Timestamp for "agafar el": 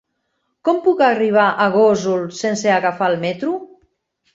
2.83-3.23